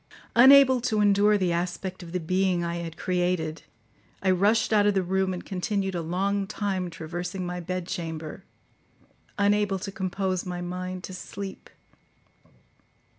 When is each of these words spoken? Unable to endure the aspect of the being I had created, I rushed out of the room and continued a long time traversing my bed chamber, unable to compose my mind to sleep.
Unable 0.35 0.81
to 0.81 0.99
endure 0.99 1.37
the 1.37 1.51
aspect 1.51 2.01
of 2.01 2.11
the 2.11 2.19
being 2.19 2.63
I 2.63 2.77
had 2.77 2.97
created, 2.97 3.61
I 4.23 4.31
rushed 4.31 4.73
out 4.73 4.87
of 4.87 4.95
the 4.95 5.03
room 5.03 5.31
and 5.31 5.45
continued 5.45 5.93
a 5.93 6.01
long 6.01 6.47
time 6.47 6.89
traversing 6.89 7.45
my 7.45 7.59
bed 7.59 7.85
chamber, 7.85 8.43
unable 9.37 9.77
to 9.77 9.91
compose 9.91 10.43
my 10.43 10.59
mind 10.59 11.03
to 11.03 11.13
sleep. 11.13 11.69